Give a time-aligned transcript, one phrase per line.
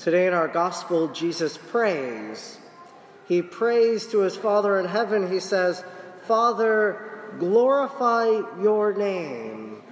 [0.00, 2.58] Today in our gospel, Jesus prays.
[3.28, 5.30] He prays to his Father in heaven.
[5.30, 5.84] He says,
[6.26, 8.24] Father, glorify
[8.62, 9.82] your name.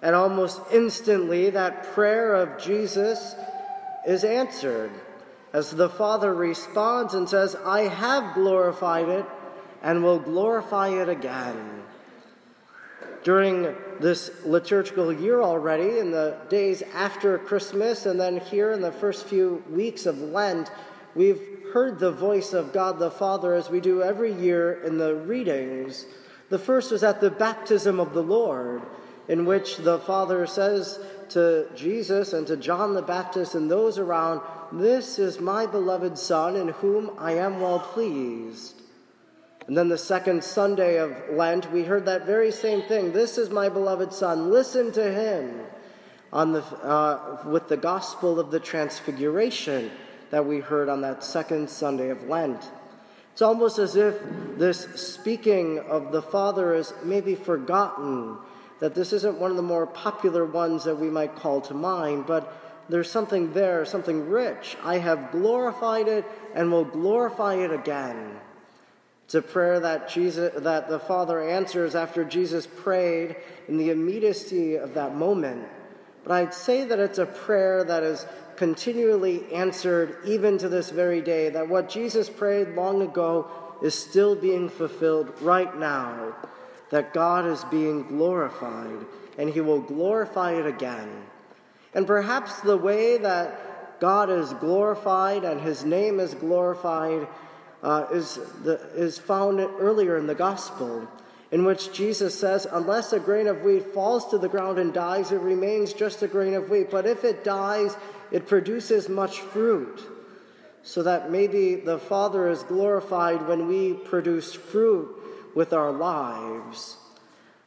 [0.00, 3.34] And almost instantly, that prayer of Jesus
[4.08, 4.92] is answered
[5.52, 9.26] as the Father responds and says, I have glorified it
[9.82, 11.83] and will glorify it again.
[13.24, 18.92] During this liturgical year already, in the days after Christmas, and then here in the
[18.92, 20.70] first few weeks of Lent,
[21.14, 21.40] we've
[21.72, 26.04] heard the voice of God the Father as we do every year in the readings.
[26.50, 28.82] The first was at the baptism of the Lord,
[29.26, 31.00] in which the Father says
[31.30, 36.56] to Jesus and to John the Baptist and those around, This is my beloved Son,
[36.56, 38.82] in whom I am well pleased.
[39.66, 43.12] And then the second Sunday of Lent, we heard that very same thing.
[43.12, 45.60] This is my beloved Son, listen to him.
[46.32, 49.90] On the, uh, with the gospel of the Transfiguration
[50.30, 52.68] that we heard on that second Sunday of Lent.
[53.32, 54.16] It's almost as if
[54.58, 58.36] this speaking of the Father is maybe forgotten
[58.80, 62.26] that this isn't one of the more popular ones that we might call to mind,
[62.26, 62.52] but
[62.88, 64.76] there's something there, something rich.
[64.82, 66.24] I have glorified it
[66.54, 68.40] and will glorify it again.
[69.24, 73.36] It's a prayer that Jesus that the Father answers after Jesus prayed
[73.68, 75.66] in the immediacy of that moment.
[76.24, 81.20] But I'd say that it's a prayer that is continually answered even to this very
[81.20, 83.48] day, that what Jesus prayed long ago
[83.82, 86.34] is still being fulfilled right now
[86.90, 89.04] that God is being glorified
[89.36, 91.10] and he will glorify it again.
[91.92, 97.26] And perhaps the way that God is glorified and his name is glorified
[97.84, 101.06] uh, is, the, is found earlier in the gospel,
[101.52, 105.30] in which Jesus says, Unless a grain of wheat falls to the ground and dies,
[105.30, 106.90] it remains just a grain of wheat.
[106.90, 107.94] But if it dies,
[108.32, 110.02] it produces much fruit.
[110.82, 115.14] So that maybe the Father is glorified when we produce fruit
[115.54, 116.96] with our lives.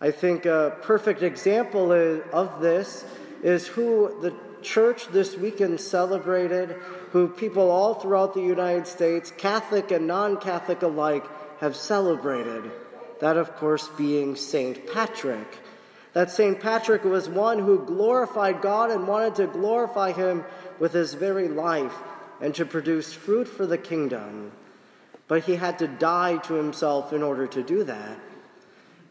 [0.00, 1.92] I think a perfect example
[2.32, 3.04] of this
[3.42, 6.70] is who the church this weekend celebrated,
[7.10, 11.24] who people all throughout the United States, Catholic and non Catholic alike,
[11.60, 12.70] have celebrated.
[13.20, 14.92] That, of course, being St.
[14.92, 15.58] Patrick.
[16.12, 16.60] That St.
[16.60, 20.44] Patrick was one who glorified God and wanted to glorify Him
[20.78, 21.94] with his very life
[22.40, 24.52] and to produce fruit for the kingdom
[25.32, 28.18] but he had to die to himself in order to do that.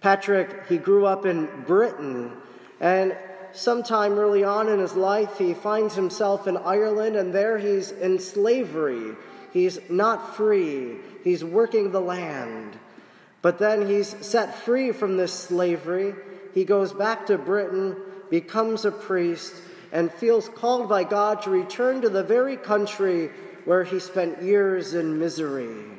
[0.00, 2.32] Patrick, he grew up in Britain,
[2.80, 3.14] and
[3.52, 8.18] sometime early on in his life, he finds himself in Ireland, and there he's in
[8.18, 9.14] slavery.
[9.52, 12.78] He's not free, he's working the land.
[13.42, 16.14] But then he's set free from this slavery.
[16.54, 17.96] He goes back to Britain,
[18.30, 19.54] becomes a priest,
[19.92, 23.30] and feels called by God to return to the very country
[23.64, 25.96] where he spent years in misery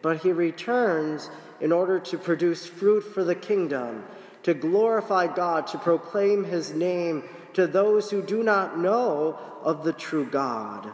[0.00, 1.28] but he returns
[1.60, 4.04] in order to produce fruit for the kingdom,
[4.42, 9.92] to glorify God, to proclaim his name to those who do not know of the
[9.92, 10.90] true God.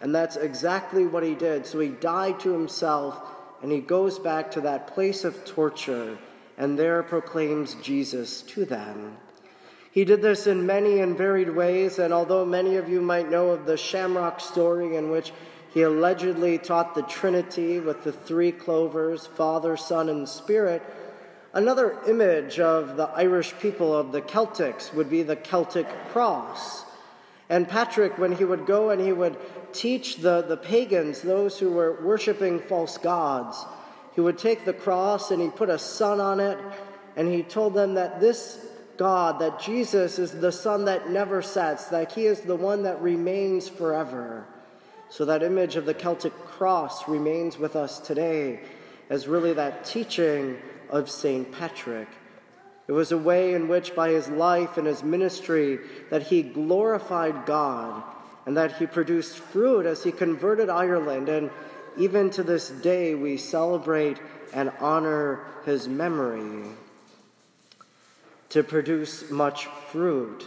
[0.00, 1.66] And that's exactly what he did.
[1.66, 3.20] So he died to himself
[3.62, 6.18] and he goes back to that place of torture
[6.58, 9.16] and there proclaims Jesus to them.
[9.90, 13.50] He did this in many and varied ways, and although many of you might know
[13.50, 15.32] of the Shamrock story in which
[15.72, 20.82] he allegedly taught the Trinity with the three clovers Father, Son, and Spirit.
[21.54, 26.84] Another image of the Irish people of the Celtics would be the Celtic cross.
[27.48, 29.36] And Patrick, when he would go and he would
[29.72, 33.64] teach the, the pagans, those who were worshiping false gods,
[34.16, 36.58] he would take the cross and he put a sun on it,
[37.14, 38.66] and he told them that this
[38.96, 43.00] God, that Jesus is the sun that never sets, that he is the one that
[43.00, 44.44] remains forever.
[45.08, 48.58] So that image of the Celtic cross remains with us today
[49.08, 50.56] as really that teaching
[50.90, 51.50] of St.
[51.52, 52.08] Patrick.
[52.86, 55.78] It was a way in which, by his life and his ministry,
[56.10, 58.02] that he glorified God
[58.46, 61.28] and that he produced fruit as he converted Ireland.
[61.28, 61.50] And
[61.96, 64.18] even to this day, we celebrate
[64.52, 66.68] and honor his memory.
[68.50, 70.46] To produce much fruit.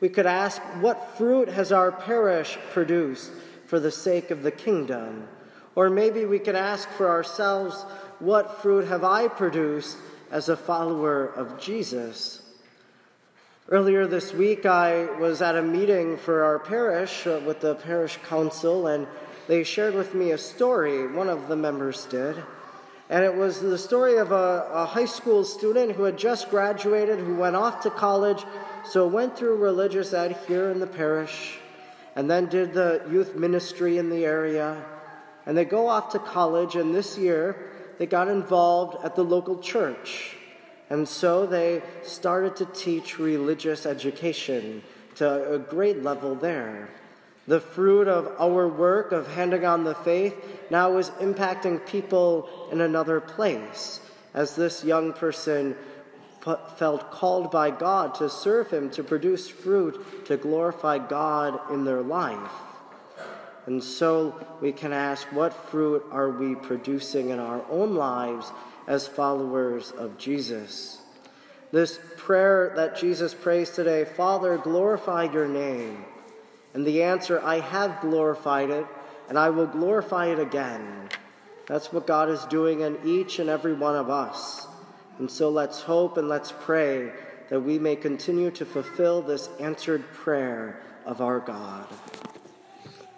[0.00, 3.30] We could ask, what fruit has our parish produced?
[3.66, 5.28] for the sake of the kingdom.
[5.74, 7.84] Or maybe we could ask for ourselves,
[8.18, 9.96] what fruit have I produced
[10.30, 12.42] as a follower of Jesus?
[13.68, 18.18] Earlier this week, I was at a meeting for our parish uh, with the parish
[18.28, 19.06] council, and
[19.48, 22.42] they shared with me a story, one of the members did.
[23.08, 27.18] And it was the story of a, a high school student who had just graduated,
[27.18, 28.44] who went off to college,
[28.84, 31.58] so went through religious ed here in the parish
[32.16, 34.82] and then did the youth ministry in the area.
[35.44, 37.56] And they go off to college, and this year
[37.98, 40.36] they got involved at the local church.
[40.88, 44.82] And so they started to teach religious education
[45.16, 46.90] to a great level there.
[47.48, 50.34] The fruit of our work of handing on the faith
[50.70, 54.00] now is impacting people in another place,
[54.34, 55.76] as this young person
[56.76, 62.02] felt called by God to serve Him, to produce fruit, to glorify God in their
[62.02, 62.50] life.
[63.66, 68.52] And so we can ask, what fruit are we producing in our own lives
[68.86, 71.02] as followers of Jesus?
[71.72, 76.04] This prayer that Jesus prays today, Father, glorify your name.
[76.74, 78.86] And the answer, I have glorified it,
[79.28, 81.08] and I will glorify it again.
[81.66, 84.68] That's what God is doing in each and every one of us.
[85.18, 87.10] And so let's hope and let's pray
[87.48, 91.86] that we may continue to fulfill this answered prayer of our God.